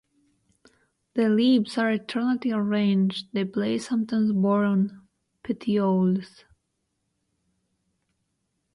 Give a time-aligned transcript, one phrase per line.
[1.13, 5.07] The leaves are alternately arranged, the blades sometimes borne on
[5.43, 6.43] petioles.